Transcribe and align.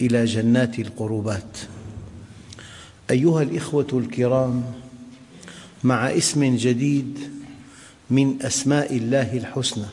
إلى 0.00 0.24
جنات 0.24 0.78
القربات. 0.78 1.58
أيها 3.10 3.42
الإخوة 3.42 3.86
الكرام 3.92 4.64
مع 5.84 6.16
اسم 6.16 6.56
جديد 6.56 7.18
من 8.10 8.42
أسماء 8.42 8.96
الله 8.96 9.36
الحسنى 9.36 9.86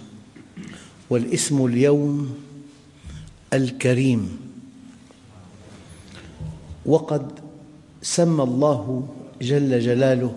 والاسم 1.09 1.65
اليوم 1.65 2.35
الكريم. 3.53 4.37
وقد 6.85 7.31
سمى 8.01 8.43
الله 8.43 9.09
جل 9.41 9.79
جلاله 9.79 10.35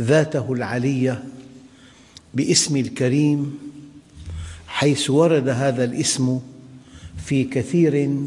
ذاته 0.00 0.52
العلية 0.52 1.24
باسم 2.34 2.76
الكريم 2.76 3.58
حيث 4.66 5.10
ورد 5.10 5.48
هذا 5.48 5.84
الاسم 5.84 6.40
في 7.24 7.44
كثير 7.44 8.18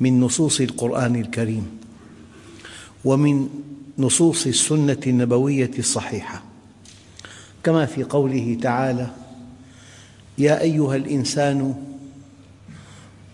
من 0.00 0.20
نصوص 0.20 0.60
القرآن 0.60 1.16
الكريم 1.16 1.78
ومن 3.04 3.48
نصوص 3.98 4.46
السنة 4.46 5.00
النبوية 5.06 5.70
الصحيحة. 5.78 6.42
كما 7.64 7.86
في 7.86 8.02
قوله 8.04 8.58
تعالى 8.62 9.10
يا 10.38 10.60
أيها 10.60 10.96
الإنسان 10.96 11.74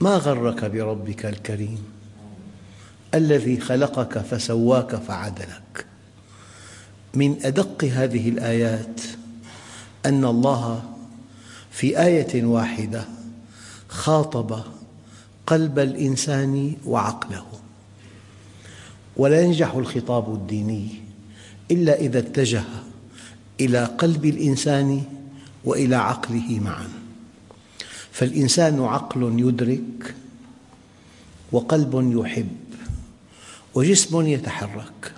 ما 0.00 0.16
غرك 0.16 0.64
بربك 0.64 1.26
الكريم؟ 1.26 1.78
الذي 3.14 3.60
خلقك 3.60 4.18
فسواك 4.18 4.96
فعدلك. 4.96 5.86
من 7.14 7.36
أدق 7.42 7.84
هذه 7.84 8.28
الآيات 8.28 9.00
أن 10.06 10.24
الله 10.24 10.82
في 11.70 12.02
آية 12.02 12.44
واحدة 12.44 13.04
خاطب 13.88 14.62
قلب 15.50 15.78
الإنسان 15.78 16.76
وعقله. 16.86 17.46
ولا 19.16 19.42
ينجح 19.42 19.74
الخطاب 19.74 20.34
الديني 20.34 20.88
إلا 21.70 22.00
إذا 22.00 22.18
اتجه 22.18 22.64
إلى 23.60 23.84
قلب 23.84 24.24
الإنسان 24.24 25.02
وإلى 25.64 25.96
عقله 25.96 26.60
معا. 26.60 26.88
فالإنسان 28.12 28.80
عقل 28.84 29.40
يدرك 29.40 30.14
وقلب 31.52 32.22
يحب 32.24 32.56
وجسم 33.74 34.26
يتحرك. 34.26 35.12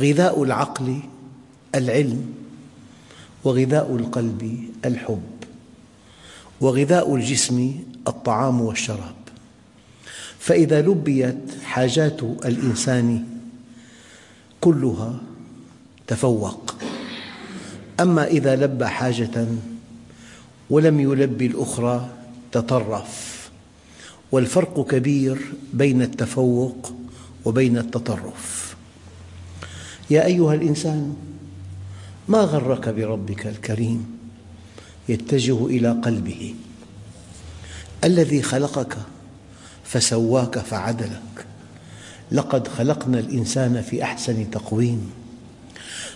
غذاء 0.00 0.42
العقل 0.42 1.00
العلم 1.74 2.34
وغذاء 3.44 3.96
القلب 3.96 4.70
الحب. 4.84 5.31
وغذاء 6.62 7.14
الجسم 7.14 7.74
الطعام 8.08 8.60
والشراب. 8.60 9.14
فإذا 10.38 10.82
لبيت 10.82 11.42
حاجات 11.64 12.22
الإنسان 12.22 13.24
كلها 14.60 15.20
تفوق. 16.06 16.74
أما 18.00 18.26
إذا 18.26 18.56
لبى 18.56 18.86
حاجة 18.86 19.46
ولم 20.70 21.00
يلبي 21.00 21.46
الأخرى 21.46 22.08
تطرف. 22.52 23.50
والفرق 24.32 24.86
كبير 24.86 25.38
بين 25.72 26.02
التفوق 26.02 26.92
وبين 27.44 27.78
التطرف. 27.78 28.76
يا 30.10 30.24
أيها 30.26 30.54
الإنسان 30.54 31.16
ما 32.28 32.38
غرك 32.38 32.88
بربك 32.88 33.46
الكريم؟ 33.46 34.18
يتجه 35.08 35.66
إلى 35.66 35.90
قلبه. 35.90 36.54
الذي 38.04 38.42
خلقك 38.42 38.96
فسواك 39.84 40.58
فعدلك. 40.58 41.46
لقد 42.32 42.68
خلقنا 42.68 43.18
الإنسان 43.18 43.82
في 43.82 44.02
أحسن 44.02 44.50
تقويم. 44.50 45.10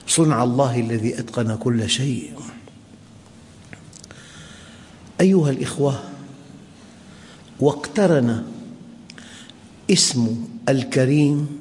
صنع 0.07 0.45
الله 0.45 0.81
الذي 0.81 1.19
أتقن 1.19 1.57
كل 1.57 1.91
شيء. 1.91 2.33
أيها 5.21 5.51
الإخوة 5.51 6.03
واقترن 7.61 8.45
اسم 9.91 10.47
الكريم 10.69 11.61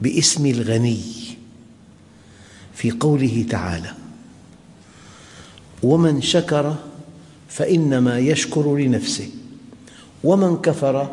باسم 0.00 0.46
الغني 0.46 1.02
في 2.74 2.90
قوله 2.90 3.46
تعالى 3.50 3.94
ومن 5.82 6.22
شكر 6.22 6.76
فإنما 7.48 8.18
يشكر 8.18 8.76
لنفسه. 8.76 9.30
ومن 10.24 10.56
كفر 10.56 11.10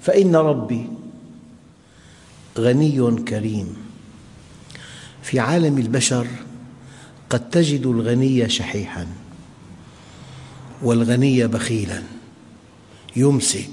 فإن 0.00 0.36
ربي 0.36 0.86
غني 2.58 3.16
كريم. 3.24 3.76
في 5.22 5.40
عالم 5.40 5.78
البشر 5.78 6.26
قد 7.30 7.50
تجد 7.50 7.86
الغني 7.86 8.48
شحيحاً 8.48 9.06
والغني 10.82 11.46
بخيلاً. 11.46 12.02
يمسك. 13.16 13.68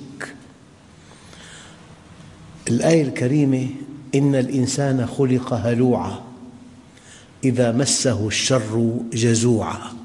الآية 2.69 3.01
الكريمة 3.01 3.69
إن 4.15 4.35
الإنسان 4.35 5.07
خلق 5.07 5.53
هلوعاً 5.53 6.21
إذا 7.43 7.71
مسه 7.71 8.27
الشر 8.27 8.99
جزوعاً. 9.13 10.02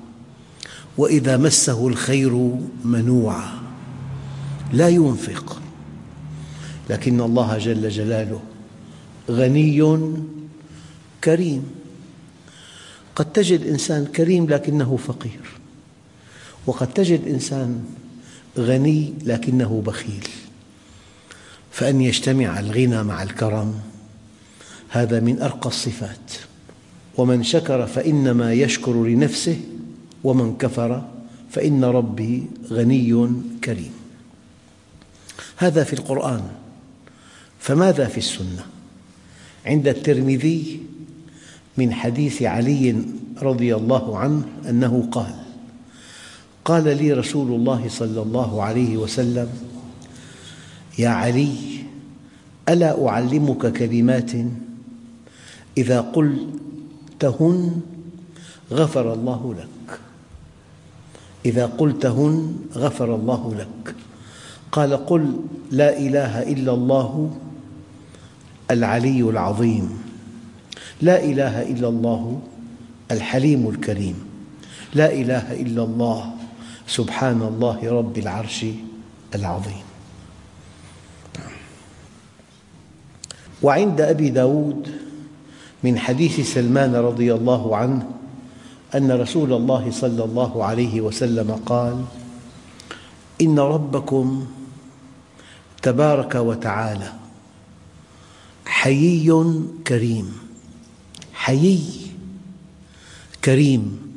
وإذا 0.99 1.37
مسه 1.37 1.89
الخير 1.89 2.35
منوعاً 2.85 3.59
لا 4.73 4.89
ينفق. 4.89 5.63
لكن 6.91 7.21
الله 7.21 7.59
جل 7.59 7.89
جلاله 7.89 8.41
غني 9.31 9.99
كريم. 11.25 11.65
قد 13.17 13.33
تجد 13.33 13.67
إنسان 13.67 14.05
كريم 14.07 14.47
لكنه 14.47 14.97
فقير. 14.97 15.41
وقد 16.67 16.95
تجد 16.95 17.29
إنسان 17.29 17.85
غني 18.59 19.15
لكنه 19.25 19.83
بخيل. 19.87 20.29
فأن 21.71 22.01
يجتمع 22.01 22.61
الغنى 22.61 23.03
مع 23.03 23.23
الكرم 23.23 23.81
هذا 24.89 25.21
من 25.21 25.43
أرقى 25.43 25.69
الصفات. 25.69 26.33
ومن 27.17 27.43
شكر 27.43 27.87
فإنما 27.87 28.53
يشكر 28.53 29.05
لنفسه 29.05 29.61
ومن 30.29 30.57
كفر 30.61 31.09
فإن 31.51 31.85
ربي 31.85 32.45
غني 32.71 33.29
كريم. 33.65 33.93
هذا 35.57 35.85
في 35.85 35.93
القرآن 35.93 36.43
فماذا 37.59 38.07
في 38.07 38.19
السنة؟ 38.19 38.67
عند 39.67 39.89
الترمذي 39.89 40.81
من 41.77 41.93
حديث 41.93 42.43
علي 42.43 42.97
رضي 43.43 43.75
الله 43.75 44.19
عنه 44.19 44.43
أنه 44.69 45.09
قال 45.13 45.35
قال 46.65 46.85
لي 46.85 47.13
رسول 47.13 47.53
الله 47.55 47.89
صلى 47.89 48.23
الله 48.23 48.63
عليه 48.63 48.97
وسلم 48.97 49.49
يا 50.99 51.09
علي 51.09 51.57
ألا 52.69 53.09
أعلمك 53.09 53.73
كلمات؟ 53.73 54.33
إذا 55.79 56.01
قلتهن 56.01 57.81
غفر 58.73 59.13
الله 59.13 59.55
لك. 59.55 60.08
إذا 61.49 61.81
قلتهن 61.81 62.57
غفر 62.77 63.09
الله 63.15 63.43
لك. 63.59 63.95
قال 64.73 64.93
قل 65.07 65.49
لا 65.73 65.97
إله 65.97 66.45
إلا 66.45 66.73
الله 66.77 67.13
العلي 68.71 69.21
العظيم. 69.25 69.87
لا 71.01 71.25
إله 71.25 71.73
إلا 71.73 71.89
الله 71.89 72.41
الحليم 73.11 73.63
الكريم. 73.69 74.17
لا 74.95 75.09
إله 75.09 75.57
إلا 75.57 75.83
الله 75.89 76.21
سبحان 76.85 77.41
الله 77.41 77.79
رب 77.81 78.15
العرش 78.19 78.61
العظيم. 79.35 79.87
وعند 83.63 84.01
أبي 84.01 84.29
داود 84.31 84.85
من 85.85 85.99
حديث 85.99 86.55
سلمان 86.55 86.95
رضي 86.95 87.35
الله 87.35 87.77
عنه 87.77 88.03
أن 88.95 89.13
رسول 89.13 89.53
الله 89.53 89.91
صلى 89.91 90.25
الله 90.25 90.65
عليه 90.65 91.01
وسلم 91.01 91.51
قال 91.67 92.05
إن 93.41 93.59
ربكم 93.59 94.47
تبارك 95.83 96.35
وتعالى 96.35 97.13
حيي 98.67 99.33
كريم 99.87 100.33
حيي 101.33 101.83
كريم 103.45 104.09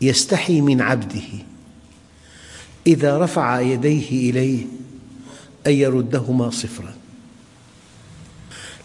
يستحي 0.00 0.60
من 0.60 0.80
عبده 0.80 1.28
إذا 2.86 3.18
رفع 3.18 3.60
يديه 3.60 4.30
إليه 4.30 4.66
أن 5.66 5.72
يردهما 5.72 6.50
صفرا. 6.50 6.94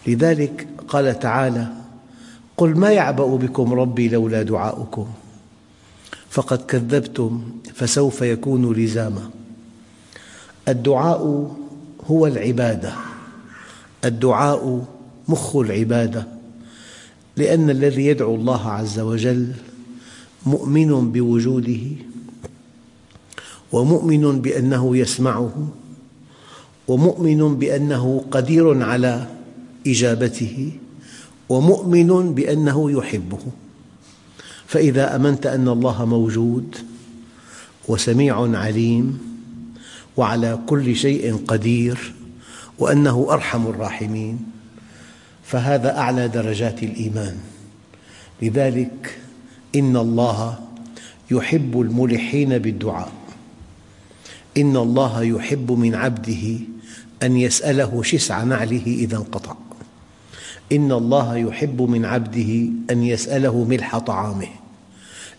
لذلك 0.06 0.68
قال 0.88 1.18
تعالى 1.18 1.81
قل 2.56 2.78
ما 2.78 2.90
يعبأ 2.90 3.36
بكم 3.36 3.72
ربي 3.72 4.08
لولا 4.08 4.42
دعاؤكم 4.42 5.06
فقد 6.30 6.58
كذبتم 6.66 7.42
فسوف 7.74 8.22
يكون 8.22 8.72
لزاما 8.72 9.30
الدعاء 10.68 11.50
هو 12.06 12.26
العبادة 12.26 12.92
الدعاء 14.04 14.84
مخ 15.28 15.56
العبادة 15.56 16.26
لأن 17.36 17.70
الذي 17.70 18.06
يدعو 18.06 18.34
الله 18.34 18.68
عز 18.68 19.00
وجل 19.00 19.52
مؤمن 20.46 21.12
بوجوده 21.12 21.80
ومؤمن 23.72 24.40
بأنه 24.40 24.96
يسمعه 24.96 25.68
ومؤمن 26.88 27.56
بأنه 27.56 28.24
قدير 28.30 28.82
على 28.82 29.26
إجابته 29.86 30.72
ومؤمن 31.48 32.34
بأنه 32.34 32.90
يحبه. 32.90 33.38
فإذا 34.66 35.16
أمنت 35.16 35.46
أن 35.46 35.68
الله 35.68 36.04
موجود 36.04 36.76
وسميع 37.88 38.58
عليم 38.58 39.18
وعلى 40.16 40.58
كل 40.66 40.96
شيء 40.96 41.36
قدير 41.48 42.14
وأنه 42.78 43.26
أرحم 43.30 43.66
الراحمين 43.66 44.38
فهذا 45.44 45.98
أعلى 45.98 46.28
درجات 46.28 46.82
الإيمان. 46.82 47.36
لذلك 48.42 49.18
إن 49.74 49.96
الله 49.96 50.58
يحب 51.30 51.80
الملحين 51.80 52.58
بالدعاء. 52.58 53.12
إن 54.56 54.76
الله 54.76 55.22
يحب 55.22 55.72
من 55.72 55.94
عبده 55.94 56.58
أن 57.22 57.36
يسأله 57.36 58.02
شسع 58.02 58.42
نعله 58.42 58.86
إذا 58.86 59.16
انقطع. 59.16 59.56
إن 60.72 60.92
الله 60.92 61.36
يحب 61.36 61.82
من 61.82 62.04
عبده 62.04 62.68
أن 62.90 63.02
يسأله 63.02 63.64
ملح 63.64 63.98
طعامه. 63.98 64.48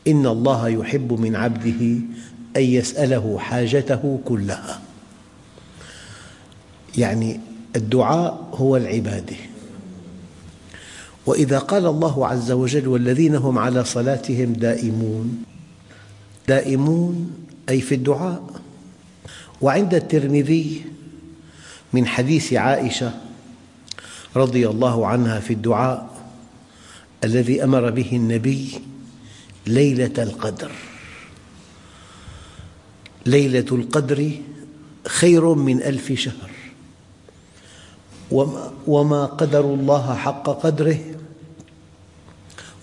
إن 0.07 0.27
الله 0.27 0.69
يحب 0.69 1.13
من 1.13 1.35
عبده 1.35 1.81
أن 2.57 2.61
يسأله 2.61 3.37
حاجته 3.39 4.19
كلها. 4.25 4.81
يعني 6.97 7.39
الدعاء 7.75 8.49
هو 8.53 8.77
العبادة. 8.77 9.35
وإذا 11.25 11.59
قال 11.59 11.85
الله 11.85 12.27
عز 12.27 12.51
وجل 12.51 12.87
والذين 12.87 13.35
هم 13.35 13.57
على 13.57 13.83
صلاتهم 13.85 14.53
دائمون 14.53 15.43
دائمون 16.47 17.31
أي 17.69 17.81
في 17.81 17.95
الدعاء. 17.95 18.43
وعند 19.61 19.93
الترمذي 19.93 20.81
من 21.93 22.07
حديث 22.07 22.53
عائشة 22.53 23.13
رضي 24.35 24.67
الله 24.67 25.07
عنها 25.07 25.39
في 25.39 25.53
الدعاء 25.53 26.09
الذي 27.23 27.63
أمر 27.63 27.89
به 27.89 28.09
النبي 28.13 28.81
ليلة 29.67 30.23
القدر. 30.23 30.71
ليلة 33.25 33.65
القدر 33.71 34.31
خير 35.07 35.53
من 35.53 35.83
ألف 35.83 36.11
شهر. 36.11 36.51
وما 38.87 39.25
قدر 39.25 39.65
الله 39.65 40.15
حق 40.15 40.49
قدره 40.49 40.99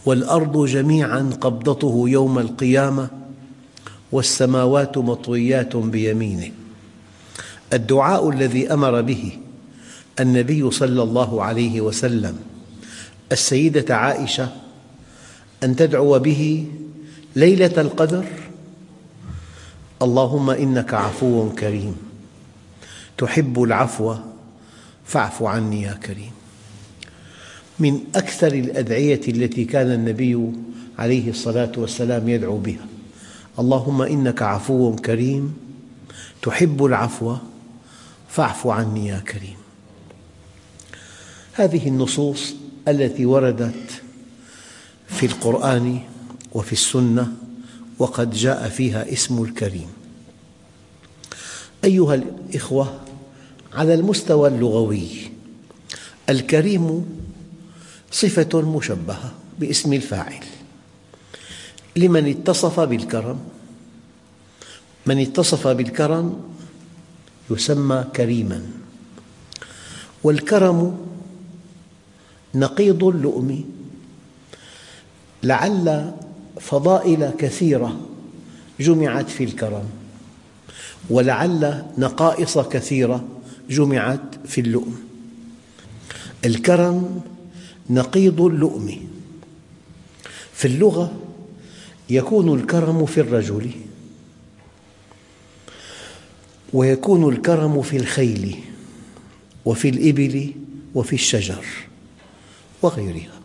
والأرض 0.06 0.66
جميعا 0.66 1.30
قبضته 1.40 2.04
يوم 2.06 2.38
القيامة 2.38 3.10
والسماوات 4.12 4.98
مطويات 4.98 5.76
بيمينه. 5.76 6.52
الدعاء 7.72 8.30
الذي 8.30 8.72
أمر 8.72 9.00
به 9.00 9.38
النبي 10.20 10.70
صلى 10.70 11.02
الله 11.02 11.42
عليه 11.42 11.80
وسلم 11.80 12.38
السيدة 13.32 13.96
عائشة 13.96 14.48
أن 15.64 15.76
تدعو 15.76 16.18
به 16.18 16.66
ليلة 17.36 17.80
القدر 17.80 18.24
اللهم 20.02 20.50
إنك 20.50 20.94
عفو 20.94 21.50
كريم 21.50 21.96
تحب 23.18 23.62
العفو 23.62 24.14
فاعف 25.04 25.42
عني 25.42 25.82
يا 25.82 25.92
كريم. 25.92 26.30
من 27.78 28.00
أكثر 28.14 28.52
الأدعية 28.52 29.20
التي 29.28 29.64
كان 29.64 29.92
النبي 29.92 30.52
عليه 30.98 31.30
الصلاة 31.30 31.72
والسلام 31.76 32.28
يدعو 32.28 32.58
بها 32.58 32.86
اللهم 33.58 34.02
إنك 34.02 34.42
عفو 34.42 34.96
كريم 34.96 35.56
تحب 36.42 36.84
العفو 36.84 37.36
فاعف 38.28 38.66
عني 38.66 39.06
يا 39.06 39.18
كريم. 39.18 39.56
هذه 41.52 41.88
النصوص 41.88 42.54
التي 42.88 43.26
وردت 43.26 44.02
في 45.08 45.26
القرآن 45.26 46.00
وفي 46.52 46.72
السنة 46.72 47.32
وقد 47.98 48.30
جاء 48.30 48.68
فيها 48.68 49.12
اسم 49.12 49.44
الكريم. 49.44 49.88
أيها 51.84 52.14
الإخوة 52.14 53.00
على 53.72 53.94
المستوى 53.94 54.48
اللغوي 54.48 55.08
الكريم 56.28 57.06
صفة 58.10 58.60
مشبهة 58.60 59.32
باسم 59.58 59.92
الفاعل. 59.92 60.44
لمن 61.96 62.30
اتصف 62.30 62.80
بالكرم 62.80 63.40
من 65.06 65.18
اتصف 65.18 65.66
بالكرم 65.68 66.40
يسمى 67.50 68.04
كريما. 68.16 68.62
والكرم 70.24 71.09
نقيض 72.54 73.04
اللؤم. 73.04 73.64
لعل 75.42 76.12
فضائل 76.60 77.30
كثيرة 77.38 78.00
جمعت 78.80 79.30
في 79.30 79.44
الكرم 79.44 79.84
ولعل 81.10 81.82
نقائص 81.98 82.58
كثيرة 82.58 83.24
جمعت 83.70 84.20
في 84.44 84.60
اللؤم. 84.60 85.00
الكرم 86.44 87.20
نقيض 87.90 88.40
اللؤم. 88.40 89.08
في 90.52 90.64
اللغة 90.64 91.12
يكون 92.10 92.60
الكرم 92.60 93.06
في 93.06 93.20
الرجل 93.20 93.70
ويكون 96.72 97.34
الكرم 97.34 97.82
في 97.82 97.96
الخيل 97.96 98.56
وفي 99.64 99.88
الإبل 99.88 100.52
وفي 100.94 101.12
الشجر. 101.12 101.64
وغيرها. 102.82 103.40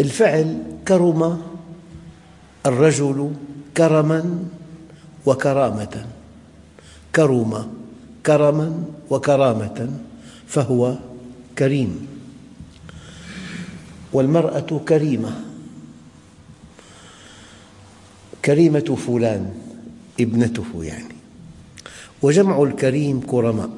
الفعل 0.00 0.62
كرم 0.88 1.42
الرجل 2.66 3.32
كرما 3.76 4.44
وكرامة. 5.26 6.06
كرم 7.14 7.72
كرما 8.26 8.84
وكرامة 9.10 9.90
فهو 10.46 10.98
كريم. 11.58 12.06
والمرأة 14.12 14.80
كريمة. 14.88 15.40
كريمة 18.44 18.96
فلان 19.06 19.54
ابنته 20.20 20.84
يعني. 20.84 21.14
وجمع 22.22 22.62
الكريم 22.62 23.20
كرماء. 23.20 23.70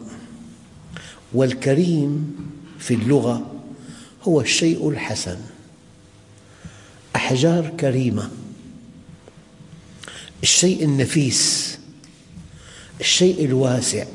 والكريم 1.33 2.37
في 2.85 2.95
اللغة 2.95 3.63
هو 4.23 4.41
الشيء 4.41 4.89
الحسن. 4.89 5.39
أحجار 7.17 7.69
كريمة. 7.81 8.31
الشيء 10.43 10.85
النفيس. 10.85 11.79
الشيء 13.01 13.45
الواسع. 13.45 14.07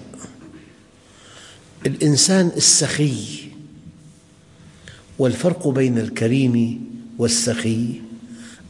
الإنسان 1.86 2.52
السخي. 2.58 3.50
والفرق 5.20 5.68
بين 5.68 5.98
الكريم 5.98 6.86
والسخي 7.18 8.02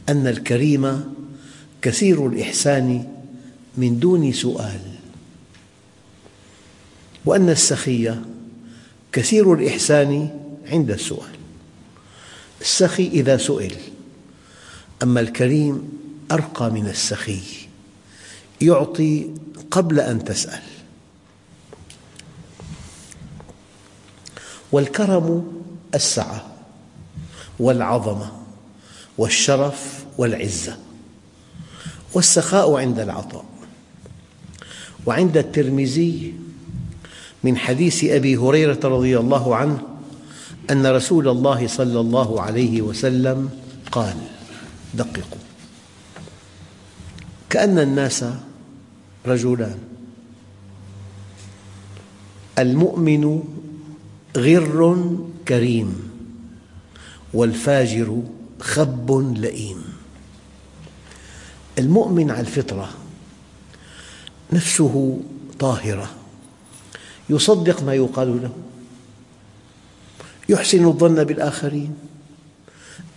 أن 0.08 0.26
الكريم 0.26 1.04
كثير 1.82 2.26
الإحسان 2.26 3.08
من 3.76 3.98
دون 3.98 4.32
سؤال. 4.32 4.80
وأن 7.24 7.48
السخي 7.48 8.14
كثير 9.12 9.54
الإحسان 9.54 10.40
عند 10.66 10.90
السؤال. 10.90 11.34
السخي 12.60 13.06
إذا 13.08 13.36
سئل 13.36 13.76
أما 15.02 15.20
الكريم 15.20 15.92
أرقى 16.30 16.70
من 16.70 16.88
السخي 16.88 17.40
يعطي 18.60 19.30
قبل 19.70 20.00
أن 20.00 20.24
تسأل. 20.24 20.62
والكرم 24.72 25.52
السعة 25.94 26.56
والعظمة 27.58 28.32
والشرف 29.18 30.04
والعزة 30.18 30.78
والسخاء 32.14 32.76
عند 32.76 32.98
العطاء. 32.98 33.44
وعند 35.06 35.36
الترمذي 35.36 36.34
من 37.44 37.56
حديث 37.56 38.04
أبي 38.04 38.36
هريرة 38.36 38.80
رضي 38.84 39.18
الله 39.18 39.56
عنه 39.56 39.78
أن 40.70 40.86
رسول 40.86 41.28
الله 41.28 41.66
صلى 41.66 42.00
الله 42.00 42.40
عليه 42.42 42.82
وسلم 42.82 43.50
قال 43.92 44.16
دققوا. 44.94 45.40
كأن 47.50 47.78
الناس 47.78 48.24
رجلان. 49.26 49.78
المؤمن 52.58 53.42
غر 54.36 55.06
كريم 55.48 56.10
والفاجر 57.34 58.22
خب 58.60 59.34
لئيم. 59.36 59.84
المؤمن 61.78 62.30
على 62.30 62.40
الفطرة 62.40 62.90
نفسه 64.52 65.20
طاهرة. 65.58 66.19
يصدق 67.30 67.82
ما 67.82 67.94
يقال 67.94 68.42
له. 68.42 68.50
يحسن 70.48 70.86
الظن 70.86 71.24
بالآخرين. 71.24 71.94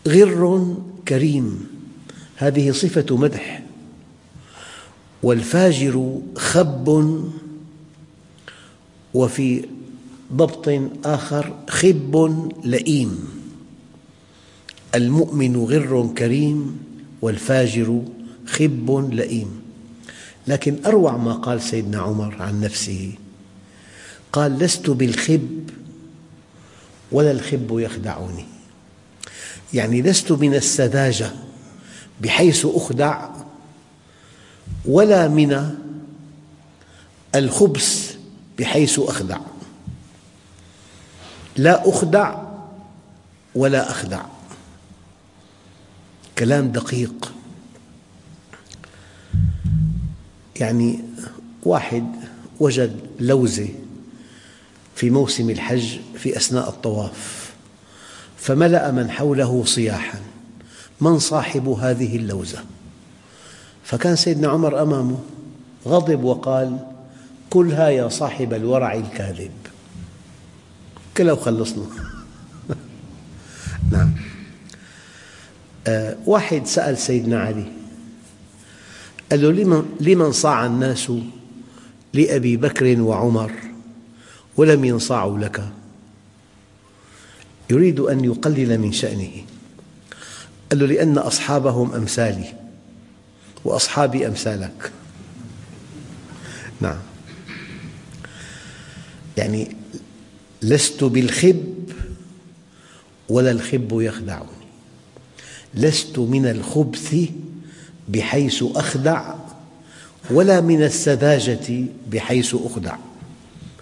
غر 0.08 0.76
كريم. 1.08 1.68
هذه 2.36 2.72
صفة 2.72 3.18
مدح. 3.18 3.64
والفاجر 5.24 6.22
خب 6.36 6.90
وفي 9.14 9.66
ضبط 10.34 10.70
آخر 11.06 11.54
خب 11.70 12.16
لئيم. 12.64 13.28
المؤمن 14.96 15.58
غر 15.58 16.14
كريم 16.18 16.80
والفاجر 17.22 18.02
خب 18.46 19.10
لئيم. 19.14 19.62
لكن 20.48 20.78
أروع 20.86 21.18
ما 21.18 21.34
قال 21.34 21.62
سيدنا 21.62 21.98
عمر 21.98 22.36
عن 22.40 22.62
نفسه 22.62 23.12
قال 24.34 24.60
لست 24.60 24.90
بالخب 24.90 25.70
ولا 27.12 27.32
الخب 27.32 27.80
يخدعني. 27.80 28.46
يعني 29.74 30.02
لست 30.02 30.32
من 30.32 30.56
السذاجة 30.56 31.32
بحيث 32.22 32.66
أخدع 32.66 33.30
ولا 34.86 35.28
من 35.28 35.76
الخبث 37.36 38.18
بحيث 38.60 39.00
أخدع. 39.00 39.40
لا 41.58 41.90
أخدع 41.90 42.42
ولا 43.56 43.92
أخدع. 43.92 44.26
كلام 46.38 46.72
دقيق. 46.72 47.32
يعني 50.56 51.00
واحد 51.64 52.06
وجد 52.60 53.00
لوزة 53.20 53.83
في 55.04 55.10
موسم 55.10 55.50
الحج 55.50 56.00
في 56.18 56.38
أثناء 56.38 56.70
الطواف. 56.70 57.52
فملأ 58.38 58.92
من 58.92 59.12
حوله 59.12 59.64
صياحا. 59.66 60.20
من 61.02 61.20
صاحب 61.20 61.68
هذه 61.68 62.16
اللوزة؟ 62.16 62.64
فكان 63.84 64.16
سيدنا 64.16 64.48
عمر 64.48 64.82
أمامه 64.82 65.20
غضب 65.88 66.24
وقال 66.24 66.78
كلها 67.50 67.90
يا 67.90 68.10
صاحب 68.10 68.54
الورع 68.54 68.94
الكاذب. 68.94 69.52
كلها 71.18 71.34
وخلصنا 71.34 71.86
نعم. 73.92 74.12
آه 75.88 76.18
واحد 76.26 76.66
سأل 76.66 76.98
سيدنا 76.98 77.40
علي 77.40 77.66
قال 79.32 79.42
له 79.42 79.52
لمن, 79.52 79.86
لمن 80.00 80.32
صاع 80.32 80.66
الناس؟ 80.66 81.12
لأبي 82.14 82.58
بكر 82.58 83.02
وعمر. 83.02 83.73
ولم 84.58 84.86
ينصاعوا 84.86 85.40
لك. 85.40 85.70
يريد 87.70 88.00
أن 88.00 88.26
يقلل 88.26 88.80
من 88.80 88.92
شأنه. 88.92 89.32
قال 90.72 90.80
له 90.80 90.86
لأن 90.86 91.18
أصحابهم 91.18 91.94
أمثالي 91.94 92.54
وأصحابي 93.66 94.28
أمثالك. 94.28 94.92
نعم. 96.82 96.98
يعني 99.38 99.76
لست 100.62 101.04
بالخب 101.04 101.74
ولا 103.30 103.52
الخب 103.52 104.02
يخدعني. 104.02 104.64
لست 105.74 106.20
من 106.20 106.46
الخبث 106.46 107.16
بحيث 108.10 108.64
أخدع 108.76 109.34
ولا 110.32 110.62
من 110.62 110.84
السذاجة 110.84 111.86
بحيث 112.12 112.56
أخدع. 112.56 112.96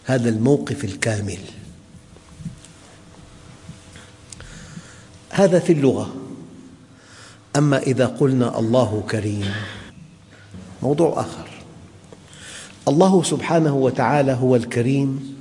هذا 0.06 0.30
الموقف 0.30 0.84
الكامل. 0.84 1.40
هذا 5.30 5.60
في 5.60 5.74
اللغة. 5.74 6.16
أما 7.56 7.78
إذا 7.78 8.06
قلنا 8.06 8.60
الله 8.60 9.04
كريم 9.12 9.54
موضوع 10.84 11.22
آخر. 11.22 11.50
الله 12.88 13.24
سبحانه 13.24 13.76
وتعالى 13.76 14.32
هو 14.32 14.56
الكريم 14.56 15.36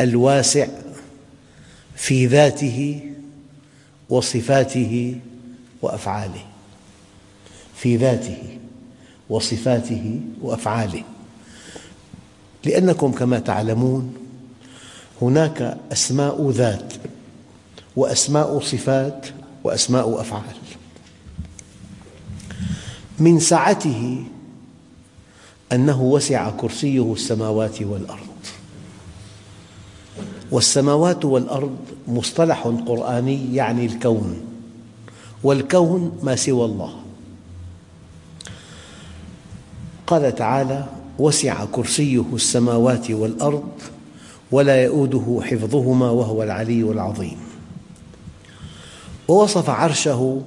الواسع 0.00 0.66
في 1.96 2.26
ذاته 2.26 3.10
وصفاته 4.08 5.20
وأفعاله. 5.82 6.44
في 7.76 7.96
ذاته 7.96 8.58
وصفاته 9.28 10.20
وأفعاله. 10.42 11.02
لأنكم 12.66 13.12
كما 13.12 13.38
تعلمون 13.38 14.14
هناك 15.22 15.78
أسماء 15.92 16.50
ذات 16.50 16.92
وأسماء 17.96 18.60
صفات 18.60 19.26
وأسماء 19.64 20.20
أفعال. 20.20 20.56
من 23.18 23.40
سعته 23.40 24.24
أنه 25.72 26.02
وسع 26.02 26.50
كرسيه 26.50 27.12
السماوات 27.12 27.82
والأرض. 27.82 28.26
والسماوات 30.50 31.24
والأرض 31.24 31.76
مصطلح 32.08 32.66
قرآني 32.86 33.54
يعني 33.54 33.86
الكون 33.86 34.36
والكون 35.42 36.18
ما 36.22 36.36
سوى 36.36 36.64
الله. 36.64 36.94
قال 40.06 40.34
تعالى 40.34 40.95
وسع 41.18 41.64
كرسيه 41.64 42.24
السماوات 42.32 43.10
والأرض 43.10 43.68
ولا 44.52 44.82
يؤوده 44.82 45.40
حفظهما 45.42 46.10
وهو 46.10 46.42
العلي 46.42 46.82
العظيم. 46.82 47.36
ووصف 49.28 49.70
عرشه 49.70 50.42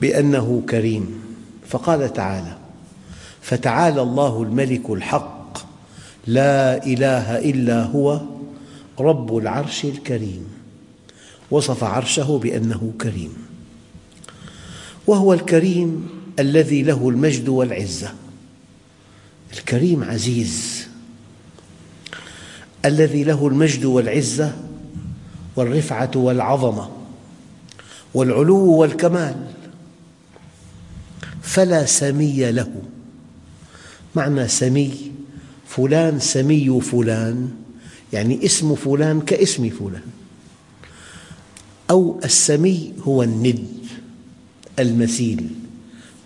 بأنه 0.00 0.62
كريم 0.70 1.22
فقال 1.68 2.12
تعالى 2.12 2.56
فتعالى 3.40 4.02
الله 4.02 4.42
الملك 4.42 4.90
الحق 4.90 5.58
لا 6.26 6.86
إله 6.86 7.38
إلا 7.38 7.82
هو 7.82 8.20
رب 9.00 9.36
العرش 9.36 9.84
الكريم 9.84 10.46
وصف 11.50 11.84
عرشه 11.84 12.40
بأنه 12.42 12.92
كريم 13.00 13.32
وهو 15.06 15.32
الكريم 15.32 16.08
الذي 16.38 16.82
له 16.82 17.08
المجد 17.08 17.48
والعزة. 17.48 18.14
الكريم 19.58 20.04
عزيز 20.04 20.86
الذي 22.84 23.24
له 23.24 23.48
المجد 23.48 23.84
والعزة 23.84 24.56
والرفعة 25.56 26.10
والعظمة 26.14 26.90
والعلو 28.14 28.72
والكمال 28.72 29.34
فلا 31.42 31.86
سمي 31.86 32.52
له. 32.52 32.72
معنى 34.14 34.48
سمي 34.48 35.12
فلان 35.68 36.20
سمي 36.20 36.80
فلان 36.80 37.50
يعني 38.12 38.46
اسم 38.46 38.74
فلان 38.74 39.20
كاسم 39.20 39.70
فلان. 39.70 40.02
أو 41.90 42.20
السمي 42.24 42.92
هو 43.00 43.22
الند 43.22 43.68
المثيل. 44.78 45.50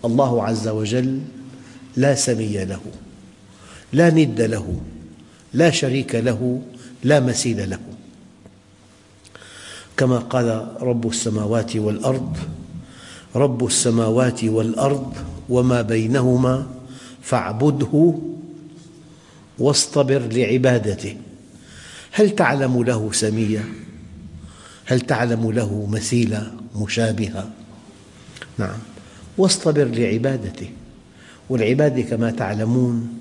الله 0.05 0.43
عز 0.43 0.67
وجل 0.67 1.19
لا 1.97 2.15
سمي 2.15 2.65
له. 2.65 2.81
لا 3.93 4.09
ند 4.09 4.41
له 4.41 4.81
لا 5.53 5.69
شريك 5.69 6.15
له 6.15 6.61
لا 7.03 7.19
مثيل 7.19 7.69
له 7.69 7.79
كما 9.97 10.17
قال 10.17 10.67
رب 10.81 11.07
السماوات 11.07 11.75
والأرض 11.75 12.37
رب 13.35 13.65
السماوات 13.65 14.43
والأرض 14.43 15.13
وما 15.49 15.81
بينهما 15.81 16.67
فاعبده 17.21 18.13
واصطبر 19.59 20.19
لعبادته 20.19 21.17
هل 22.11 22.29
تعلم 22.35 22.83
له 22.83 23.11
سمية؟ 23.11 23.65
هل 24.85 25.01
تعلم 25.01 25.51
له 25.51 25.87
مثيلة 25.91 26.51
مشابهة؟ 26.75 27.49
نعم 28.57 28.77
واصطبر 29.37 29.85
لعبادته 29.85 30.69
والعبادة 31.49 32.01
كما 32.01 32.31
تعلمون 32.31 33.19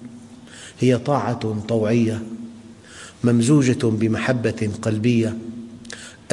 هي 0.81 0.99
طاعة 0.99 1.65
طوعية 1.69 2.23
ممزوجة 3.25 3.87
بمحبة 3.87 4.71
قلبية 4.83 5.37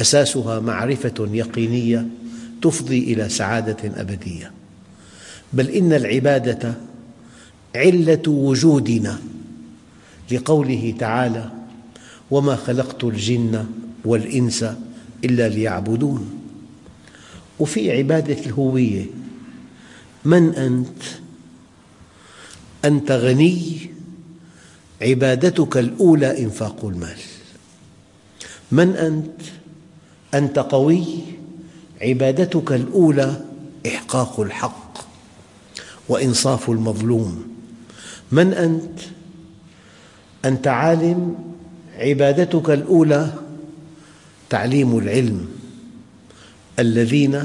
أساسها 0.00 0.60
معرفة 0.60 1.28
يقينية 1.32 2.06
تفضي 2.62 3.12
إلى 3.12 3.28
سعادة 3.28 4.00
أبدية 4.00 4.52
بل 5.52 5.68
إن 5.70 5.92
العبادة 5.92 6.74
علة 7.76 8.22
وجودنا 8.26 9.18
لقوله 10.30 10.94
تعالى 10.98 11.50
وما 12.30 12.56
خلقت 12.56 13.04
الجن 13.04 13.64
والإنس 14.04 14.64
إلا 15.24 15.48
ليعبدون 15.48 16.30
وفي 17.58 17.92
عبادة 17.92 18.46
الهوية 18.46 19.04
من 20.24 20.54
أنت؟ 20.54 21.02
أنت 22.84 23.12
غني 23.12 23.90
عبادتك 25.02 25.76
الأولى 25.76 26.42
إنفاق 26.44 26.84
المال. 26.84 27.16
من 28.72 28.96
أنت؟ 28.96 29.40
أنت 30.34 30.58
قوي؟ 30.58 31.04
عبادتك 32.02 32.72
الأولى 32.72 33.44
إحقاق 33.86 34.40
الحق 34.40 34.98
وإنصاف 36.08 36.70
المظلوم. 36.70 37.48
من 38.32 38.52
أنت؟ 38.52 39.00
أنت 40.44 40.66
عالم. 40.66 41.34
عبادتك 41.98 42.70
الأولى 42.70 43.32
تعليم 44.50 44.98
العلم. 44.98 45.48
الذين 46.78 47.44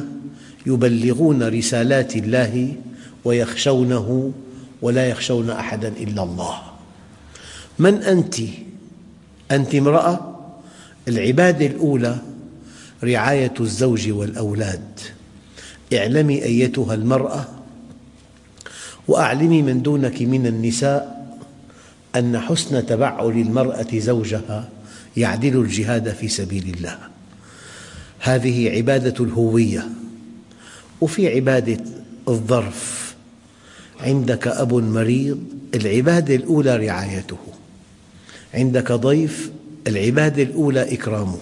يبلغون 0.65 1.43
رسالات 1.43 2.15
الله 2.15 2.75
ويخشونه 3.25 4.31
ولا 4.81 5.09
يخشون 5.09 5.49
أحدا 5.49 5.87
إلا 5.87 6.23
الله. 6.23 6.70
من 7.81 8.03
أنت؟ 8.03 8.35
أنت 9.51 9.75
امرأة؟ 9.75 10.37
العبادة 11.07 11.65
الأولى 11.65 12.17
رعاية 13.03 13.53
الزوج 13.59 14.11
والأولاد. 14.11 14.99
اعلمي 15.93 16.43
أيتها 16.43 16.93
المرأة 16.93 17.45
وأعلمي 19.07 19.61
من 19.61 19.81
دونك 19.81 20.21
من 20.21 20.47
النساء 20.47 21.35
أن 22.15 22.39
حسن 22.39 22.85
تبعل 22.85 23.29
المرأة 23.29 23.87
زوجها 23.93 24.69
يعدل 25.17 25.61
الجهاد 25.61 26.13
في 26.13 26.27
سبيل 26.27 26.73
الله. 26.77 26.97
هذه 28.19 28.69
عبادة 28.69 29.25
الهوية. 29.25 29.89
وفي 31.01 31.35
عبادة 31.35 31.83
الظرف. 32.27 33.15
عندك 34.01 34.47
أب 34.47 34.73
مريض 34.73 35.39
العبادة 35.75 36.35
الأولى 36.35 36.75
رعايته. 36.75 37.37
عندك 38.53 38.91
ضيف 38.91 39.51
العبادة 39.87 40.43
الأولى 40.43 40.93
إكرامه. 40.93 41.39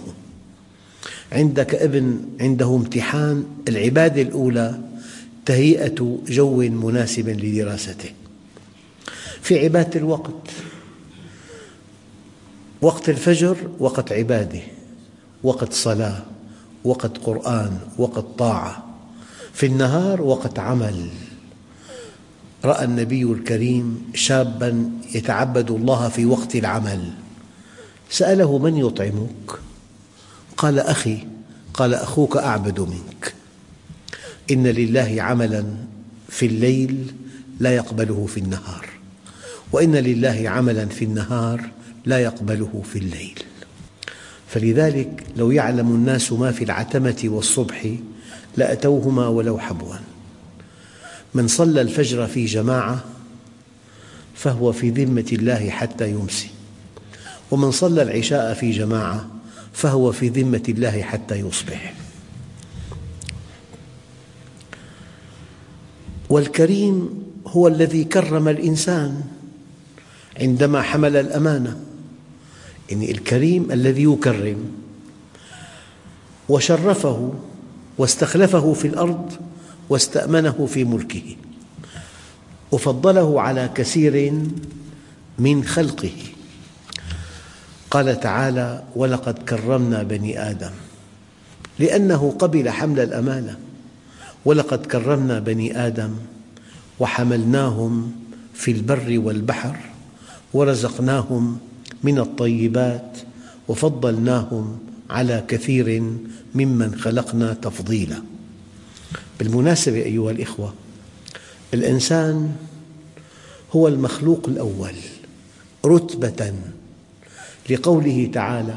عندك 1.32 1.76
ابن 1.76 2.20
عنده 2.42 2.76
امتحان 2.76 3.46
العبادة 3.68 4.22
الأولى 4.22 4.80
تهيئة 5.46 6.20
جو 6.28 6.58
مناسب 6.58 7.30
لدراسته. 7.30 8.10
في 9.42 9.60
عبادة 9.60 10.00
الوقت 10.00 10.50
وقت 12.82 13.10
الفجر 13.10 13.58
وقت 13.80 14.12
عبادة 14.12 14.60
وقت 15.44 15.74
صلاة 15.74 16.24
وقت 16.84 17.18
قرآن 17.18 17.80
وقت 17.98 18.26
طاعة. 18.38 18.86
في 19.54 19.66
النهار 19.66 20.22
وقت 20.22 20.60
عمل. 20.60 21.10
رأى 22.66 22.86
النبي 22.86 23.24
الكريم 23.24 24.12
شابا 24.14 24.92
يتعبد 25.16 25.72
الله 25.72 26.10
في 26.10 26.26
وقت 26.26 26.56
العمل. 26.56 27.12
سأله 28.10 28.58
من 28.58 28.78
يطعمك؟ 28.78 29.60
قال 30.58 30.80
أخي 30.80 31.18
قال 31.74 31.94
أخوك 31.94 32.38
أعبد 32.38 32.80
منك. 32.80 33.34
إن 34.52 34.68
لله 34.68 35.16
عملا 35.20 35.64
في 36.30 36.46
الليل 36.46 37.14
لا 37.60 37.76
يقبله 37.76 38.26
في 38.26 38.40
النهار 38.40 38.90
وإن 39.72 39.96
لله 39.96 40.44
عملا 40.50 40.86
في 40.86 41.06
النهار 41.06 41.70
لا 42.06 42.20
يقبله 42.20 42.84
في 42.94 43.00
الليل. 43.00 43.44
فلذلك 44.48 45.24
لو 45.38 45.52
يعلم 45.52 45.88
الناس 45.88 46.34
ما 46.34 46.52
في 46.52 46.64
العتمة 46.64 47.22
والصبح 47.24 47.96
لأتوهما 48.58 49.28
ولو 49.28 49.60
حبوا 49.60 49.96
من 51.34 51.48
صلى 51.48 51.82
الفجر 51.82 52.28
في 52.28 52.46
جماعة 52.46 53.04
فهو 54.36 54.72
في 54.72 54.90
ذمة 54.90 55.26
الله 55.32 55.70
حتى 55.70 56.10
يمسي. 56.10 56.50
ومن 57.52 57.72
صلى 57.72 58.02
العشاء 58.02 58.54
في 58.54 58.72
جماعة 58.72 59.28
فهو 59.74 60.12
في 60.12 60.30
ذمة 60.30 60.64
الله 60.70 61.02
حتى 61.02 61.36
يصبح. 61.36 61.94
والكريم 66.30 67.24
هو 67.48 67.68
الذي 67.68 68.04
كرم 68.04 68.48
الإنسان 68.48 69.24
عندما 70.40 70.82
حمل 70.82 71.16
الأمانة. 71.16 71.80
يعني 72.90 73.12
الكريم 73.12 73.72
الذي 73.72 74.04
يكرم. 74.04 74.72
وشرفه 76.50 77.34
واستخلفه 77.98 78.74
في 78.74 78.88
الأرض 78.88 79.49
واستأمنه 79.90 80.66
في 80.74 80.84
ملكه. 80.84 81.36
وفضله 82.72 83.42
على 83.42 83.70
كثير 83.76 84.42
من 85.40 85.64
خلقه. 85.64 86.18
قال 87.92 88.20
تعالى 88.20 88.84
ولقد 88.96 89.40
كرمنا 89.40 90.04
بني 90.04 90.50
آدم. 90.50 90.72
لأنه 91.80 92.36
قبل 92.40 92.70
حمل 92.70 93.00
الأمانة. 93.00 93.58
ولقد 94.46 94.86
كرمنا 94.86 95.40
بني 95.40 95.88
آدم 95.88 96.10
وحملناهم 97.00 98.12
في 98.54 98.72
البر 98.72 99.20
والبحر 99.20 99.78
ورزقناهم 100.54 101.58
من 102.04 102.20
الطيبات 102.20 103.18
وفضلناهم 103.68 104.80
على 105.10 105.44
كثير 105.48 106.04
ممن 106.56 106.96
خلقنا 106.96 107.54
تفضيلا. 107.54 108.29
بالمناسبة 109.40 109.98
أيها 109.98 110.32
الإخوة 110.32 110.74
الإنسان 111.74 112.56
هو 113.76 113.88
المخلوق 113.88 114.46
الأول 114.48 114.96
رتبة 115.86 116.54
لقوله 117.70 118.30
تعالى 118.34 118.76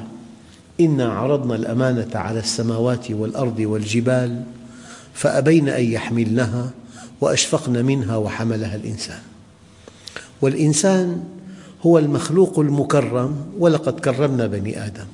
إنا 0.80 1.12
عرضنا 1.12 1.54
الأمانة 1.54 2.10
على 2.14 2.38
السماوات 2.38 3.10
والأرض 3.10 3.58
والجبال 3.58 4.42
فأبين 5.14 5.68
أن 5.68 5.84
يحملنها 5.84 6.70
وأشفقن 7.20 7.84
منها 7.84 8.16
وحملها 8.16 8.76
الإنسان. 8.76 9.20
والإنسان 10.42 11.24
هو 11.86 11.98
المخلوق 11.98 12.58
المكرم 12.58 13.46
ولقد 13.58 14.00
كرمنا 14.00 14.46
بني 14.46 14.86
آدم 14.86 15.06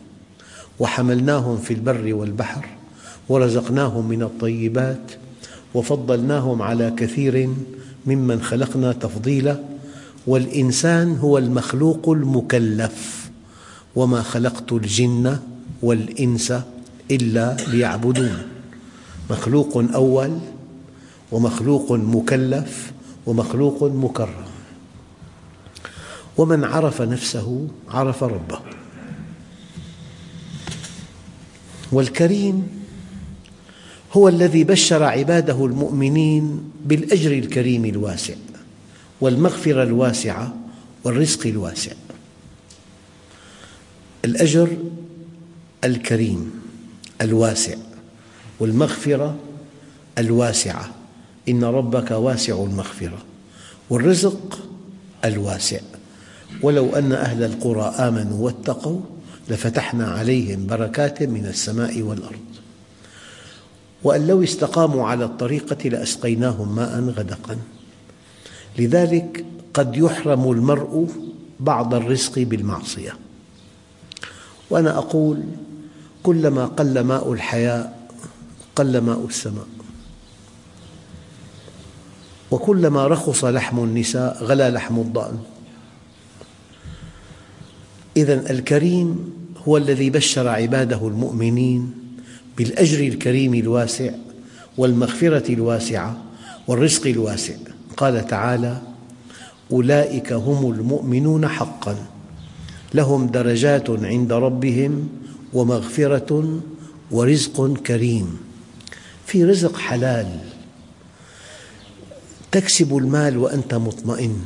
وحملناهم 0.78 1.58
في 1.58 1.74
البر 1.74 2.14
والبحر 2.14 2.66
ورزقناهم 3.28 4.08
من 4.08 4.22
الطيبات 4.22 5.12
وفضلناهم 5.74 6.62
على 6.62 6.90
كثير 6.96 7.48
ممن 8.06 8.42
خلقنا 8.42 8.92
تفضيلا 8.92 9.58
والإنسان 10.26 11.16
هو 11.16 11.38
المخلوق 11.38 12.08
المكلف 12.08 13.30
وما 13.96 14.22
خلقت 14.22 14.72
الجن 14.72 15.38
والإنس 15.82 16.52
إلا 17.10 17.56
ليعبدون 17.68 18.36
مخلوق 19.30 19.84
أول 19.94 20.38
ومخلوق 21.32 21.92
مكلف 21.92 22.92
ومخلوق 23.26 23.82
مكرم 23.84 24.44
ومن 26.38 26.64
عرف 26.64 27.02
نفسه 27.02 27.68
عرف 27.88 28.24
ربه 28.24 28.60
والكريم 31.92 32.68
هو 34.12 34.28
الذي 34.28 34.64
بشر 34.64 35.02
عباده 35.02 35.64
المؤمنين 35.64 36.70
بالأجر 36.84 37.32
الكريم 37.32 37.84
الواسع 37.84 38.34
والمغفرة 39.20 39.82
الواسعة 39.82 40.56
والرزق 41.04 41.46
الواسع. 41.46 41.92
الأجر 44.24 44.76
الكريم 45.84 46.52
الواسع 47.20 47.76
والمغفرة 48.60 49.36
الواسعة. 50.18 50.94
إن 51.48 51.64
ربك 51.64 52.10
واسع 52.10 52.64
المغفرة 52.64 53.18
والرزق 53.90 54.58
الواسع. 55.24 55.80
ولو 56.62 56.96
أن 56.96 57.12
أهل 57.12 57.42
القرى 57.42 57.94
آمنوا 58.08 58.44
واتقوا 58.44 59.00
لفتحنا 59.48 60.08
عليهم 60.10 60.66
بركات 60.66 61.22
من 61.22 61.46
السماء 61.46 62.02
والأرض. 62.02 62.38
وأن 64.04 64.26
لو 64.26 64.42
استقاموا 64.42 65.06
على 65.08 65.24
الطريقة 65.24 65.88
لأسقيناهم 65.88 66.76
ماء 66.76 67.00
غدقا. 67.00 67.58
لذلك 68.78 69.44
قد 69.74 69.96
يحرم 69.96 70.52
المرء 70.52 71.08
بعض 71.60 71.94
الرزق 71.94 72.38
بالمعصية. 72.38 73.16
وأنا 74.70 74.98
أقول 74.98 75.42
كلما 76.22 76.66
قل 76.66 77.00
ماء 77.00 77.32
الحياة 77.32 77.90
قل 78.76 78.98
ماء 78.98 79.26
السماء. 79.26 79.66
وكلما 82.50 83.06
رخص 83.06 83.44
لحم 83.44 83.78
النساء 83.78 84.44
غلا 84.44 84.70
لحم 84.70 84.98
الضأن. 84.98 85.38
إذا 88.16 88.50
الكريم 88.50 89.32
هو 89.68 89.76
الذي 89.76 90.10
بشر 90.10 90.48
عباده 90.48 91.08
المؤمنين 91.08 92.07
بالأجر 92.58 93.00
الكريم 93.00 93.54
الواسع 93.54 94.10
والمغفرة 94.78 95.52
الواسعة 95.52 96.22
والرزق 96.68 97.06
الواسع. 97.06 97.54
قال 97.96 98.26
تعالى 98.26 98.80
أولئك 99.72 100.32
هم 100.32 100.72
المؤمنون 100.72 101.48
حقا. 101.48 101.96
لهم 102.94 103.26
درجات 103.26 103.90
عند 103.90 104.32
ربهم 104.32 105.08
ومغفرة 105.52 106.60
ورزق 107.10 107.78
كريم. 107.86 108.38
في 109.26 109.44
رزق 109.44 109.76
حلال 109.76 110.38
تكسب 112.52 112.96
المال 112.96 113.38
وأنت 113.38 113.74
مطمئن 113.74 114.40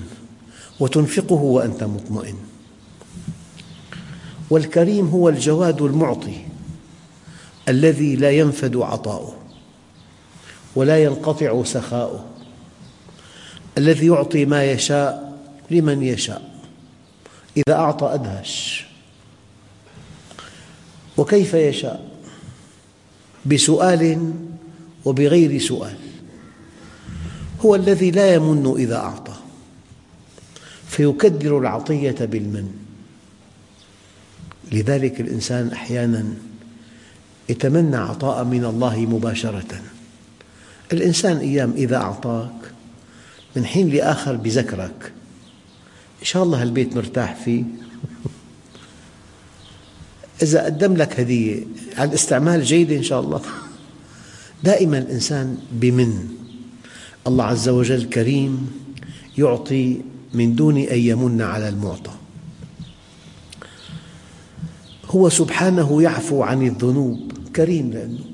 وتنفقه 0.80 1.42
وأنت 1.42 1.84
مطمئن. 1.84 2.36
والكريم 4.50 5.08
هو 5.08 5.28
الجواد 5.28 5.82
المعطي. 5.82 6.51
الذي 7.68 8.16
لا 8.16 8.30
ينفد 8.30 8.76
عطاؤه 8.76 9.36
ولا 10.74 11.04
ينقطع 11.04 11.64
سخاؤه 11.64 12.24
الذي 13.78 14.06
يعطي 14.06 14.44
ما 14.44 14.72
يشاء 14.72 15.38
لمن 15.70 16.02
يشاء 16.02 16.52
إذا 17.56 17.74
أعطى 17.74 18.14
أدهش. 18.14 18.86
وكيف 21.16 21.54
يشاء؟ 21.54 22.10
بسؤال 23.46 24.32
وبغير 25.04 25.60
سؤال. 25.60 25.96
هو 27.60 27.74
الذي 27.74 28.10
لا 28.10 28.34
يمن 28.34 28.74
إذا 28.78 28.96
أعطى 28.96 29.34
فيكدر 30.88 31.58
العطية 31.58 32.16
بالمن. 32.20 32.74
لذلك 34.72 35.20
الإنسان 35.20 35.68
أحياناً 35.72 36.51
يتمنى 37.52 37.96
عطاء 37.96 38.44
من 38.44 38.64
الله 38.64 39.00
مباشرة. 39.00 39.80
الإنسان 40.92 41.36
أيام 41.36 41.72
إذا 41.76 41.96
أعطاك 41.96 42.52
من 43.56 43.64
حين 43.64 43.88
لآخر 43.88 44.36
بذكرك. 44.36 45.12
إن 46.20 46.26
شاء 46.26 46.42
الله 46.42 46.62
البيت 46.62 46.96
مرتاح 46.96 47.34
فيه. 47.44 47.64
إذا 50.42 50.64
قدم 50.64 50.96
لك 50.96 51.20
هدية 51.20 51.62
على 51.98 52.08
الاستعمال 52.08 52.62
جيدة 52.62 52.96
إن 52.96 53.02
شاء 53.02 53.20
الله. 53.20 53.40
دائما 54.64 54.98
الإنسان 54.98 55.58
بمن. 55.72 56.28
الله 57.26 57.44
عز 57.44 57.68
وجل 57.68 58.04
كريم 58.08 58.70
يعطي 59.38 60.00
من 60.34 60.54
دون 60.54 60.76
أن 60.78 60.98
يمن 60.98 61.42
على 61.42 61.68
المعطى. 61.68 62.12
هو 65.06 65.28
سبحانه 65.28 66.02
يعفو 66.02 66.42
عن 66.42 66.66
الذنوب. 66.66 67.31
كريم 67.56 67.90
لأنه 67.90 68.24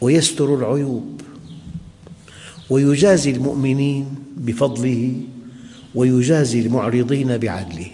ويستر 0.00 0.54
العيوب 0.54 1.20
ويجازي 2.70 3.30
المؤمنين 3.30 4.14
بفضله 4.36 5.20
ويجازي 5.94 6.60
المعرضين 6.60 7.38
بعدله. 7.38 7.90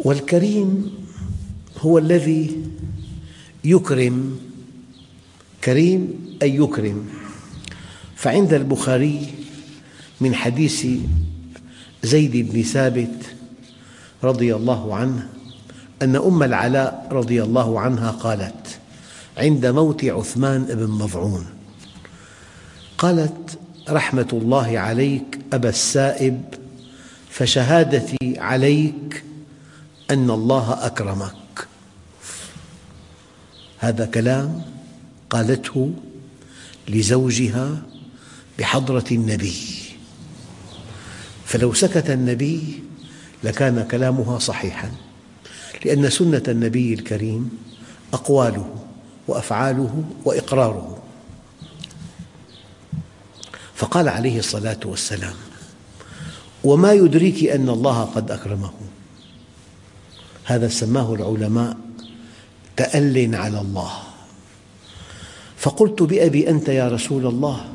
والكريم 0.00 0.92
هو 1.78 1.98
الذي 1.98 2.62
يكرم 3.64 4.38
كريم 5.64 6.14
أي 6.42 6.56
يكرم. 6.56 7.06
فعند 8.16 8.54
البخاري 8.54 9.26
من 10.20 10.34
حديث 10.34 10.86
زيد 12.02 12.36
بن 12.52 12.62
ثابت 12.62 13.34
رضي 14.24 14.54
الله 14.54 14.94
عنه 14.94 15.28
أن 16.02 16.16
أم 16.16 16.42
العلاء 16.42 17.08
رضي 17.10 17.42
الله 17.42 17.80
عنها 17.80 18.10
قالت 18.10 18.78
عند 19.38 19.66
موت 19.66 20.04
عثمان 20.04 20.64
بن 20.64 20.86
مظعون 20.86 21.46
قالت 22.98 23.58
رحمة 23.88 24.28
الله 24.32 24.78
عليك 24.78 25.38
أبا 25.52 25.68
السائب 25.68 26.42
فشهادتي 27.30 28.38
عليك 28.38 29.24
أن 30.10 30.30
الله 30.30 30.86
أكرمك. 30.86 31.66
هذا 33.78 34.06
كلام 34.06 34.62
قالته 35.30 35.92
لزوجها 36.88 37.82
بحضرة 38.58 39.04
النبي. 39.12 39.58
فلو 41.44 41.74
سكت 41.74 42.10
النبي 42.10 42.82
لكان 43.44 43.86
كلامها 43.90 44.38
صحيحاً. 44.38 44.90
لأن 45.84 46.10
سنة 46.10 46.42
النبي 46.48 46.94
الكريم 46.94 47.58
أقواله 48.12 48.74
وأفعاله 49.28 50.04
وإقراره. 50.24 50.98
فقال 53.74 54.08
عليه 54.08 54.38
الصلاة 54.38 54.80
والسلام 54.84 55.34
وما 56.64 56.92
يدريك 56.92 57.44
أن 57.44 57.68
الله 57.68 58.04
قد 58.04 58.30
أكرمه. 58.30 58.72
هذا 60.44 60.68
سماه 60.68 61.14
العلماء 61.14 61.76
تأل 62.76 63.34
على 63.34 63.60
الله. 63.60 63.92
فقلت 65.56 66.02
بأبي 66.02 66.50
أنت 66.50 66.68
يا 66.68 66.88
رسول 66.88 67.26
الله 67.26 67.68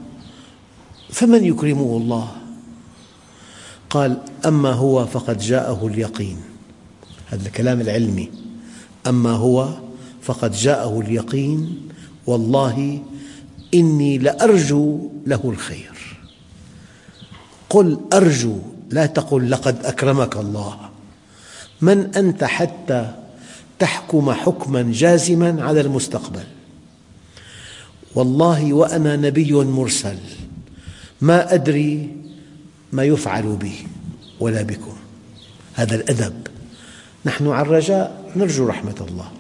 فمن 1.10 1.46
يكرمه 1.46 1.98
الله؟ 1.98 2.32
قال 3.90 4.18
أما 4.46 4.72
هو 4.72 5.06
فقد 5.06 5.38
جاءه 5.38 5.88
اليقين. 5.88 6.57
هذا 7.30 7.48
الكلام 7.48 7.82
العلمي. 7.82 8.30
أما 9.08 9.32
هو 9.32 9.70
فقد 10.22 10.52
جاءه 10.52 11.00
اليقين 11.00 11.90
والله 12.28 13.04
إني 13.74 14.18
لأرجو 14.18 15.10
له 15.26 15.42
الخير. 15.44 16.18
قل 17.70 18.00
أرجو 18.14 18.58
لا 18.90 19.06
تقل 19.06 19.52
لقد 19.52 19.86
أكرمك 19.86 20.38
الله. 20.38 20.90
من 21.82 22.16
أنت 22.16 22.44
حتى 22.44 23.14
تحكم 23.80 24.32
حكما 24.32 24.92
جازما 24.92 25.64
على 25.64 25.82
المستقبل؟ 25.82 26.44
والله 28.16 28.74
وأنا 28.74 29.16
نبي 29.16 29.54
مرسل 29.54 30.18
ما 31.22 31.54
أدري 31.54 32.16
ما 32.92 33.04
يفعل 33.04 33.56
بي 33.56 33.88
ولا 34.40 34.62
بكم. 34.62 34.96
هذا 35.74 35.96
الأدب. 35.96 36.34
نحن 37.28 37.48
على 37.48 37.68
الرجاء 37.68 38.32
نرجو 38.36 38.68
رحمة 38.68 39.06
الله 39.10 39.32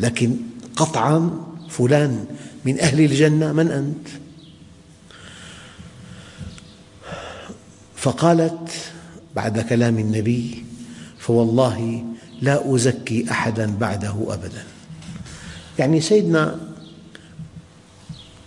لكن 0.00 0.36
قطعا 0.76 1.30
فلان 1.68 2.24
من 2.64 2.80
أهل 2.80 3.00
الجنة 3.00 3.52
من 3.52 3.70
أنت؟ 3.70 4.08
فقالت 7.96 8.70
بعد 9.36 9.60
كلام 9.60 9.98
النبي 9.98 10.64
فوالله 11.18 12.04
لا 12.42 12.74
أزكي 12.74 13.30
أحدا 13.30 13.76
بعده 13.80 14.14
أبدا 14.28 14.64
يعني 15.78 16.00
سيدنا 16.00 16.60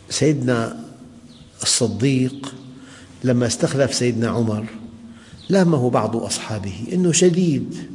سيدنا 0.09 0.79
الصديق 1.61 2.55
لما 3.23 3.47
استخلف 3.47 3.93
سيدنا 3.93 4.29
عمر 4.29 4.65
لامه 5.49 5.89
بعض 5.89 6.15
أصحابه 6.15 6.73
أنه 6.93 7.11
شديد 7.11 7.93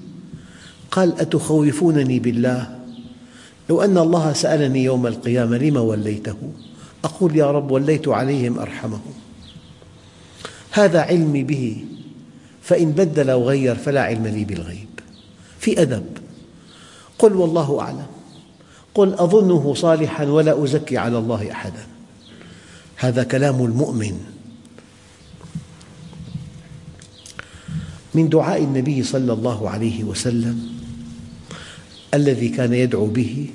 قال 0.91 1.21
أتخوفونني 1.21 2.19
بالله؟ 2.19 2.79
لو 3.71 3.83
أن 3.83 3.99
الله 3.99 4.33
سألني 4.33 4.85
يوم 4.85 5.07
القيامة 5.07 5.57
لم 5.57 5.77
وليته. 5.77 6.37
أقول 7.05 7.37
يا 7.37 7.51
رب 7.51 7.71
وليت 7.71 8.09
عليهم 8.09 8.59
أرحمهم. 8.59 9.15
هذا 10.71 11.01
علمي 11.01 11.45
به. 11.45 11.85
فإن 12.63 12.93
بدل 12.93 13.31
وغير 13.31 13.75
فلا 13.75 14.03
علم 14.03 14.27
لي 14.27 14.45
بالغيب. 14.45 14.89
في 15.59 15.83
أدب. 15.83 16.07
قل 17.19 17.33
والله 17.33 17.81
أعلم. 17.81 18.07
قل 18.95 19.15
أظنه 19.15 19.75
صالحا 19.75 20.25
ولا 20.25 20.65
أزكي 20.65 20.97
على 20.99 21.19
الله 21.19 21.53
أحدا. 21.53 21.87
هذا 22.97 23.23
كلام 23.23 23.65
المؤمن. 23.65 24.21
من 28.15 28.29
دعاء 28.29 28.65
النبي 28.65 29.03
صلى 29.03 29.33
الله 29.33 29.71
عليه 29.71 30.05
وسلم 30.05 30.78
الذي 32.15 32.49
كان 32.49 32.73
يدعو 32.73 33.07
به. 33.07 33.47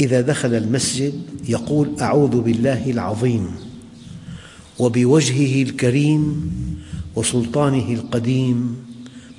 إذا 0.00 0.20
دخل 0.20 0.54
المسجد 0.54 1.14
يقول 1.48 2.00
أعوذ 2.00 2.40
بالله 2.40 2.90
العظيم 2.90 3.50
وبوجهه 4.78 5.62
الكريم 5.62 6.50
وسلطانه 7.16 7.92
القديم 7.94 8.76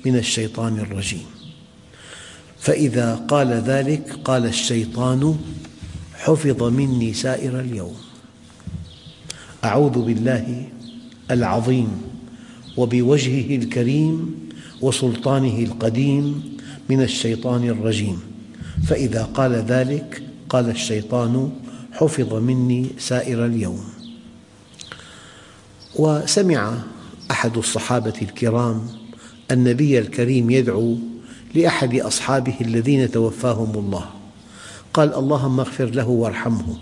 من 0.06 0.16
الشيطان 0.16 0.78
الرجيم. 0.78 1.26
فإذا 2.58 3.14
قال 3.14 3.48
ذلك 3.48 4.12
قال 4.24 4.46
الشيطان 4.46 5.36
حفظ 6.14 6.62
مني 6.62 7.14
سائر 7.14 7.60
اليوم. 7.60 7.96
أعوذ 9.64 9.98
بالله 10.04 10.68
العظيم 11.30 11.88
وبوجهه 12.76 13.56
الكريم 13.56 14.34
وسلطانه 14.80 15.58
القديم 15.58 16.49
من 16.90 17.02
الشيطان 17.02 17.68
الرجيم. 17.68 18.20
فإذا 18.86 19.22
قال 19.22 19.52
ذلك 19.52 20.22
قال 20.48 20.70
الشيطان 20.70 21.50
حفظ 21.92 22.34
مني 22.34 22.86
سائر 22.98 23.46
اليوم. 23.46 23.84
وسمع 25.96 26.74
أحد 27.30 27.56
الصحابة 27.56 28.14
الكرام 28.22 28.86
النبي 29.50 29.98
الكريم 29.98 30.50
يدعو 30.50 30.98
لأحد 31.54 31.94
أصحابه 31.94 32.54
الذين 32.60 33.10
توفاهم 33.10 33.78
الله. 33.78 34.10
قال 34.94 35.14
اللهم 35.14 35.60
اغفر 35.60 35.84
له 35.84 36.08
وارحمه 36.08 36.78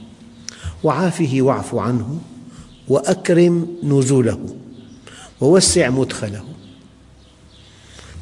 وعافه 0.84 1.42
واعف 1.42 1.74
عنه 1.74 2.20
وأكرم 2.88 3.76
نزوله 3.82 4.56
ووسع 5.40 5.90
مدخله. 5.90 6.44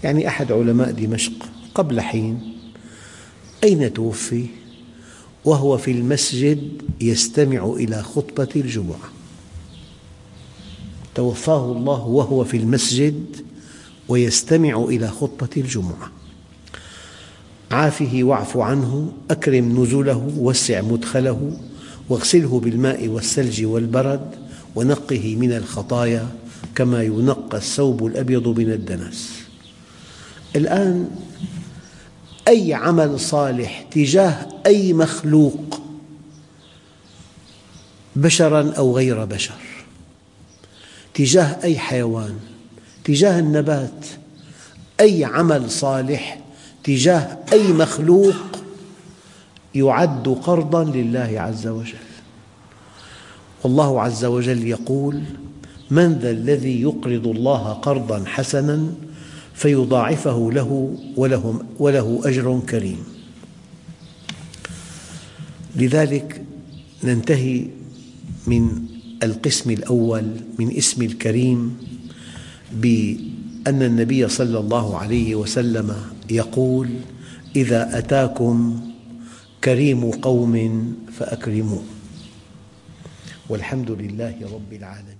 يعني 0.05 0.29
أحد 0.29 0.53
علماء 0.53 0.91
دمشق 0.91 1.56
قبل 1.77 2.01
حين. 2.01 2.41
أين 3.65 3.93
توفي؟ 3.93 4.47
وهو 5.45 5.79
في 5.79 5.91
المسجد 5.91 6.83
يستمع 7.01 7.75
إلى 7.77 8.03
خطبة 8.03 8.49
الجمعة. 8.57 9.11
توفاه 11.15 11.73
الله 11.73 12.07
وهو 12.07 12.45
في 12.45 12.57
المسجد 12.57 13.37
ويستمع 14.09 14.85
إلى 14.85 15.09
خطبة 15.09 15.49
الجمعة. 15.57 16.13
عافه 17.71 18.19
واعف 18.23 18.57
عنه 18.57 19.13
أكرم 19.31 19.83
نزله 19.83 20.33
وسع 20.39 20.81
مدخله 20.81 21.59
واغسله 22.09 22.61
بالماء 22.61 23.09
والثلج 23.09 23.65
والبرد 23.65 24.31
ونقه 24.75 25.37
من 25.37 25.53
الخطايا 25.53 26.29
كما 26.75 27.03
ينقى 27.03 27.59
الثوب 27.59 28.07
الأبيض 28.07 28.49
من 28.49 28.73
الدنس. 28.73 29.31
الآن 30.57 31.11
أي 32.49 32.75
عمل 32.75 33.21
صالح 33.21 33.83
تجاه 33.91 34.49
أي 34.67 34.93
مخلوق 34.93 35.81
بشرا 38.17 38.73
أو 38.79 38.97
غير 38.97 39.25
بشر 39.25 39.55
تجاه 41.15 41.57
أي 41.65 41.79
حيوان 41.79 42.39
تجاه 43.05 43.39
النبات 43.39 44.07
أي 45.01 45.25
عمل 45.25 45.71
صالح 45.71 46.41
تجاه 46.85 47.39
أي 47.53 47.73
مخلوق 47.73 48.35
يعد 49.75 50.29
قرضا 50.29 50.85
لله 50.85 51.35
عز 51.37 51.67
وجل. 51.67 51.95
والله 53.65 54.03
عز 54.03 54.25
وجل 54.25 54.67
يقول 54.67 55.23
من 55.91 56.13
ذا 56.13 56.31
الذي 56.31 56.83
يقرض 56.83 57.27
الله 57.27 57.73
قرضا 57.73 58.25
حسنا 58.27 58.87
فيضاعفه 59.57 60.53
له 60.53 60.97
وله, 61.17 61.65
وله 61.79 62.21
أجر 62.25 62.61
كريم. 62.69 63.05
لذلك 65.77 66.45
ننتهي 67.05 67.67
من 68.47 68.85
القسم 69.23 69.71
الأول 69.71 70.25
من 70.59 70.77
اسم 70.77 71.03
الكريم 71.03 71.77
بأن 72.73 73.83
النبي 73.83 74.29
صلى 74.29 74.59
الله 74.59 74.99
عليه 74.99 75.35
وسلم 75.35 75.97
يقول 76.31 76.89
إذا 77.57 77.99
أتاكم 77.99 78.81
كريم 79.65 80.11
قوم 80.11 80.55
فأكرموه. 81.13 81.85
والحمد 83.49 83.91
لله 83.91 84.35
رب 84.53 84.73
العالمين. 84.73 85.16